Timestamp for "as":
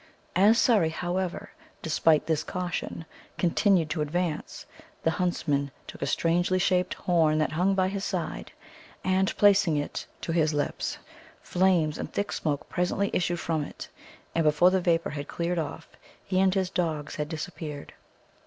0.35-0.57